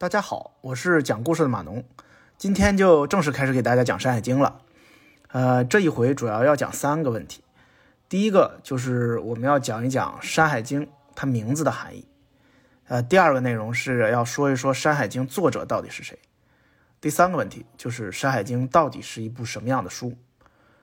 [0.00, 1.84] 大家好，我是讲故事的马农，
[2.38, 4.62] 今天就正式开始给大家讲《山海经》了。
[5.28, 7.44] 呃，这一回主要要讲三个问题。
[8.08, 12.06] 第一个就是我们要讲一讲《山海经》它名字的含义。
[12.88, 16.18] 呃，第二个内容是要说一说《山海经》作者到底是谁。
[16.98, 20.16] 第三个问题就是《山海经》到底是一部什么样的书。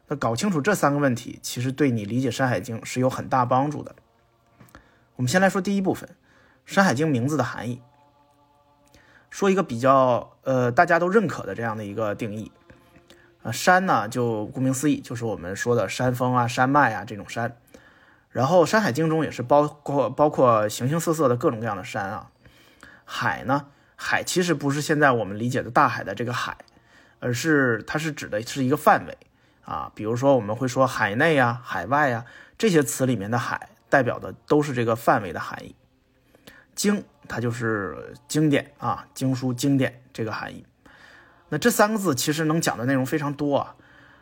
[0.09, 3.95] 那搞清楚这三个问题，其实对你理解《山海经》是有很大帮助的。
[5.15, 6.07] 我们先来说第一部分，
[6.71, 7.81] 《山海经》名字的含义。
[9.29, 12.51] 说一个比较呃大家都认可的这样的一个定义。
[13.43, 17.55] 呃，山呢，就顾名思义，就是我们说的山峰啊、山脉啊这种山。
[18.29, 22.29] 然后《山海经》中也是包括包括形形色色的各种各样的山啊。
[23.05, 26.57] 海呢，海其实不是现在我们理解的大海的这个海，
[27.19, 29.17] 而是它是指的是一个范围
[29.63, 29.91] 啊。
[29.95, 32.25] 比如说我们会说海内啊、海外啊
[32.57, 35.75] 这些词里面的海，代表的都是这个范围的含义。
[36.77, 40.63] 经，它就是经典啊，经书、经典这个含义。
[41.49, 43.75] 那这三个字其实能讲的内容非常多啊，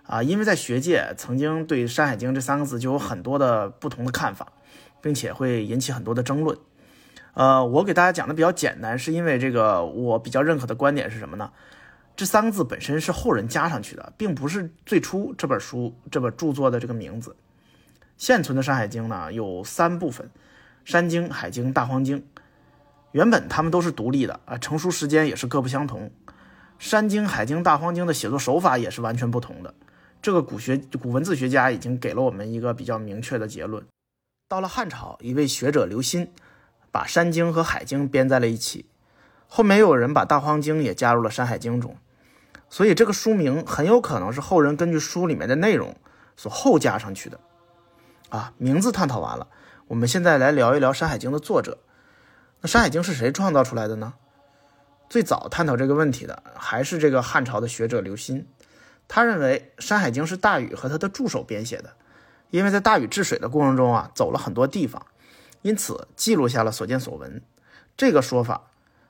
[0.03, 4.53] 啊，因为在学界曾经对《山海经》这三个字就有很多的不同的看法，
[5.01, 6.57] 并且会引起很多的争论。
[7.33, 11.51] 呃，我给大家讲的比较简单，是因为这个我比较认可的观点是什么呢？
[12.15, 17.35] 这三个字本身是后人加上去的，并不是最初这本书这本著作的这个名字。
[18.17, 20.29] 现存的《山海经》呢有三部分：
[20.85, 22.25] 山经、海经、大荒经。
[23.15, 26.11] 原本他们都是独立的啊，成书时间也是各不相同。
[26.77, 29.73] 山经、海经、大荒经的写作手法也是完全不同的。
[30.21, 33.85] 这个古学古文字学家已经给了我们一个比较明确的结论。
[34.49, 36.27] 到了汉朝，一位学者刘歆
[36.91, 38.85] 把山经和海经编在了一起，
[39.47, 41.95] 后面又有人把大荒经也加入了山海经中，
[42.69, 45.95] 所以这个书名很有可能是后人根据书里面的内容
[46.35, 47.39] 所后加上去的。
[48.27, 49.47] 啊，名字探讨完了，
[49.87, 51.77] 我们现在来聊一聊山海经的作者。
[52.67, 54.13] 《山海经》是谁创造出来的呢？
[55.07, 58.43] 最早探讨这个问题的还是这个汉朝的学者刘歆。
[59.07, 61.93] 他认为《山海经》是大禹和他的助手编写的，
[62.49, 65.05] 因为在大禹治水的过程中啊，走了很多地方，
[65.61, 67.39] 因此记录下了所见所闻。
[67.95, 68.63] 这个说法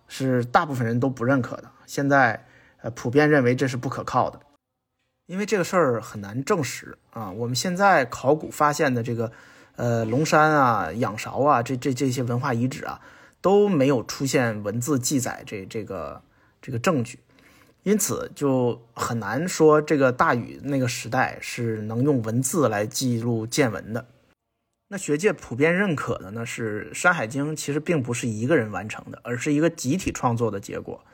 [0.10, 2.46] 是大部分人都不认可的，现在
[2.82, 4.42] 呃普遍认为这是不可靠的，
[5.28, 7.32] 因为这个事儿很难证实啊。
[7.32, 9.32] 我们现在考古发现的这个
[9.78, 13.00] 呃龙山啊、仰韶啊这这这些文化遗址啊。
[13.46, 16.24] 都没有出现文字记载这这个
[16.60, 17.20] 这个证据，
[17.84, 24.08] 因此就很难说这个大禹那个时代是能用文字来记录见闻的。
[24.88, 31.06] 那学界普遍认可的呢是《山海经》其实并不是一个人完成的，而是一个集体创作的结果。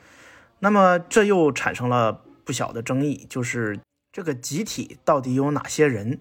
[0.60, 3.78] 那么这又产生了不小的争议，就是
[4.10, 6.14] 这个集体到底有哪些人？《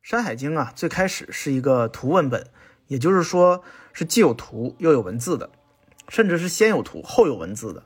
[0.00, 2.46] 山海经》啊，最开始是一个图文本。
[2.90, 3.62] 也就是说，
[3.92, 5.48] 是既有图又有文字的，
[6.08, 7.84] 甚至是先有图后有文字的。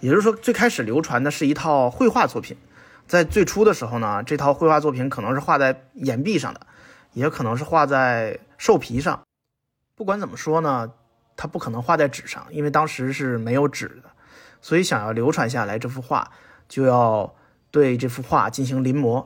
[0.00, 2.58] 也就是说，最开始流传的是一套绘画作品。
[3.06, 6.66] 在最初的时候呢，这套绘画作品可能是画在岩壁上的，
[7.14, 9.22] 也可能是画在兽皮上。
[9.96, 10.92] 不管怎么说呢，
[11.34, 14.10] 它不可能画在纸上，因为当时是没有纸的。
[14.60, 16.30] 所以，想要流传下来这幅画，
[16.68, 17.34] 就要
[17.70, 19.24] 对这幅画进行临摹。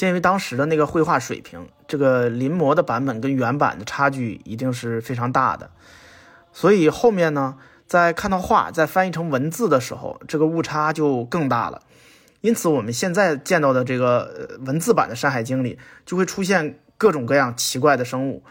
[0.00, 5.70] 鉴于当时的那个绘画水平，这个临摹的版本跟原版的差距一定是非常大的，
[6.54, 7.56] 所以后面呢，
[7.86, 11.82] 在看到画再翻译成文字的时候，这个误差就更大了。
[12.40, 18.42] 因此，我们现在见到的这个文字版的《山海经》里，就会出现各种各样奇怪的生物。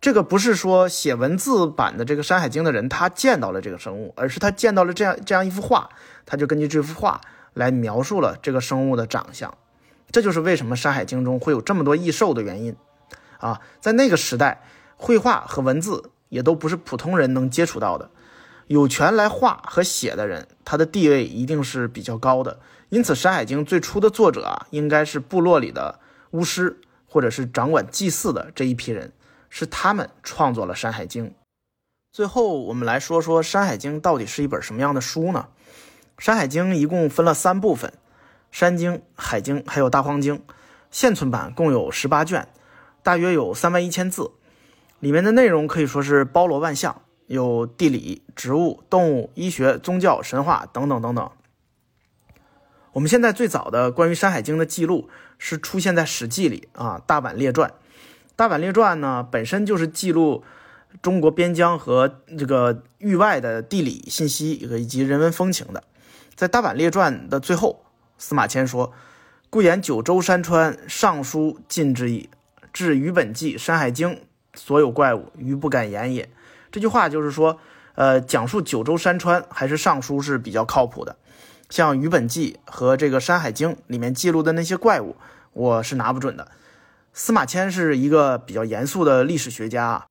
[0.00, 5.88] 这个不是说写文字版的这个《山海经》的人他见到了这个生物，而是他见到了这样这样一幅画，
[6.24, 7.20] 他就根据这幅画
[7.54, 9.52] 来描述了这个生物的长相。
[10.10, 12.74] 这就是为什么《山海经》中会有这么多异兽的原因，
[13.38, 14.62] 啊，在那个时代，
[14.96, 18.10] 绘画和文字也都不是普通人能接触到的，
[18.66, 22.58] 有权来画和写的人，他的地位一定是比较高的。
[22.88, 25.98] 因此，《山海经》最初的作者啊，应该是部落里的
[26.30, 29.12] 巫师，或者是掌管祭祀的这一批人，
[29.50, 31.26] 是他们创作了《山海经》。
[32.12, 35.48] 最后，我们来说说《山海经》到底是一本什么样的书呢？
[36.24, 37.92] 《山海经》一共分了三部分。
[38.58, 40.42] 山经、海经还有大荒经，
[40.90, 42.48] 现存版共有十八卷，
[43.02, 44.30] 大约有三万一千字，
[44.98, 51.30] 里面的内容可以说是包罗万象，有地理、植物、动物、医学、宗教、神话等等等等。
[52.92, 57.68] 我们现在最早的关于《山海经》的记录是出现在《史记》里啊，《大阪列传》。
[58.36, 60.42] 《大阪列传》呢本身就是记录
[61.02, 65.84] 中国边疆和这个域外的地理信息以及人文风情的，
[66.34, 67.82] 在《大阪列传》的最后。
[68.18, 68.92] 司马迁说
[69.50, 72.30] ：“故言九州山川尚书尽之矣。
[72.72, 74.10] 至于本纪《山海经》，
[74.54, 76.28] 所有怪物，余不敢言也。”
[76.72, 77.58] 这句话就是说，
[77.94, 81.16] 呃，讲述九州山川还是《尚书》是比较靠谱的。
[81.70, 85.16] 像《虞本纪》和这个《山海经》里面记录的那些怪物，
[85.52, 86.48] 我是拿不准的。
[87.12, 90.06] 司马迁是一个比较严肃的历史学家，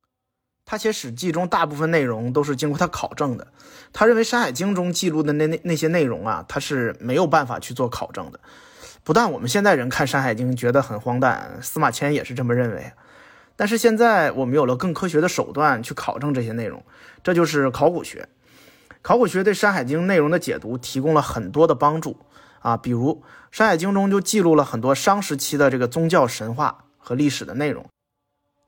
[0.65, 3.47] 他写《史记》中大部分内容都是经过他考证的。
[3.93, 8.39] 他认为《山海经》中记录的那那那些内容啊，他是没有办法去做考证的。
[9.03, 12.91] 不但我们现在人看《山海经》觉得很荒诞，司马迁也是这么认为。
[13.55, 16.83] 但是现在我们有了更科学的手段去考证这些内容，
[17.23, 18.27] 这就是考古学。
[19.03, 22.17] 考古学对《山海经》内容的解读提供了很多的帮助
[22.59, 23.21] 啊，比如
[23.51, 27.85] 《山海经》中就记录了很多商时期的这个宗教神话和历史的内容，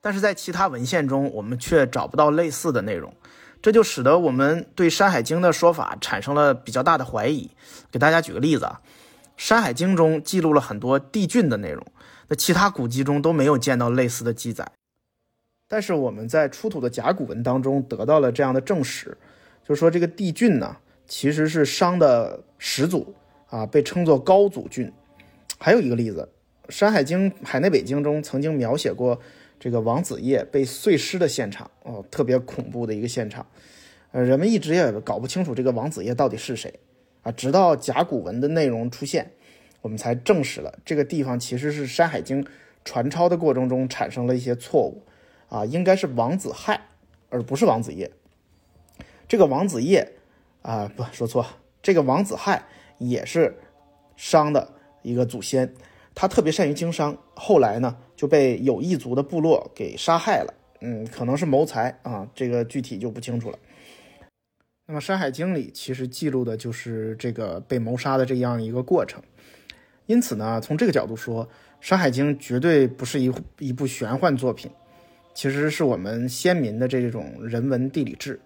[0.00, 3.12] 但是在其他文献中我们却找不到类似的内容，
[3.60, 7.50] 这就使得我们对《山海经》的说法产生了比较大的怀疑。
[7.90, 8.80] 给大家举个例子啊。
[9.40, 11.86] 《山海经》中记录了很多帝俊的内容，
[12.26, 14.68] 那其他古籍中都没有见到类似的记载。
[15.68, 19.16] 但是我们在出土的甲骨文当中得到了这样的证实，
[19.64, 23.14] 就是说这个帝俊呢，其实是商的始祖
[23.48, 24.92] 啊，被称作高祖峻。
[25.56, 26.28] 还有一个例子，
[26.72, 29.20] 《山海经·海内北经》中曾经描写过
[29.58, 33.46] 这个王子业被碎尸的现场哦，特别恐怖的一个现场。
[34.12, 36.72] 呃，人们一直也搞不清楚这个王子业到底是谁。
[37.22, 39.32] 啊，直到甲骨文的内容出现，
[39.82, 42.42] 我们才证实了这个地方其实是《山海经》
[42.84, 45.02] 传抄的过程中产生了一些错误，
[45.48, 46.80] 啊，应该是王子亥，
[47.28, 48.10] 而不是王子业。
[49.26, 50.12] 这个王子业，
[50.62, 51.44] 啊，不说错，
[51.82, 52.62] 这个王子亥
[52.98, 53.58] 也是
[54.16, 54.72] 商的
[55.02, 55.74] 一个祖先，
[56.20, 63.58] 他特别善于经商，后来呢就被有异族的部落给杀害了，嗯，可能是谋财啊，这个具体就不清楚了。
[64.86, 69.22] 那么《山海经》里其实记录的就是这个被谋杀的这样一个过程，
[70.06, 71.46] 因此呢，从这个角度说，
[71.80, 74.68] 《山海经》绝对不是一一部玄幻作品，
[75.34, 78.40] 其实是我们先民的这种人文地理志。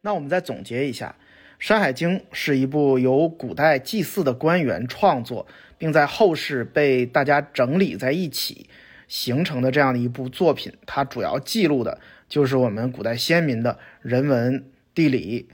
[0.00, 1.14] 那我们再总结一下，
[1.58, 5.46] 《山海经》是一部由古代祭祀的官员创作，
[5.78, 8.68] 并在后世被大家整理在一起
[9.08, 10.72] 形成的这样的一部作品。
[10.86, 15.48] 它主要记录的就是我们古代先民的人文地理。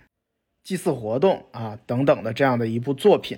[0.64, 3.36] 祭祀活动啊等等的这样的一部作品，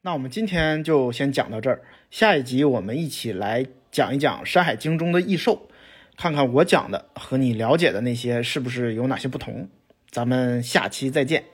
[0.00, 1.82] 那我们今天就先讲到这儿。
[2.10, 5.68] 下一集我们一起来讲一讲《山海经》中的异兽，
[6.16, 9.68] 看看我讲的和你了解的那些是不是有哪些不同。
[10.10, 11.44] 咱们下期再见。